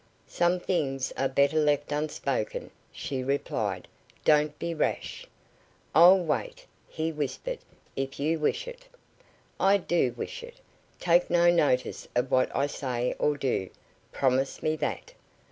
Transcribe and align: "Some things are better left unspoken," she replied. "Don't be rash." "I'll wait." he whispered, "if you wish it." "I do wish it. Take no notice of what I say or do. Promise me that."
"Some 0.25 0.59
things 0.59 1.11
are 1.15 1.27
better 1.29 1.59
left 1.59 1.91
unspoken," 1.91 2.71
she 2.91 3.21
replied. 3.23 3.87
"Don't 4.25 4.57
be 4.57 4.73
rash." 4.73 5.27
"I'll 5.93 6.17
wait." 6.23 6.65
he 6.89 7.11
whispered, 7.11 7.59
"if 7.95 8.19
you 8.19 8.39
wish 8.39 8.67
it." 8.67 8.87
"I 9.59 9.77
do 9.77 10.13
wish 10.17 10.41
it. 10.41 10.59
Take 10.99 11.29
no 11.29 11.51
notice 11.51 12.07
of 12.15 12.31
what 12.31 12.49
I 12.55 12.65
say 12.65 13.13
or 13.19 13.37
do. 13.37 13.69
Promise 14.11 14.63
me 14.63 14.75
that." 14.77 15.13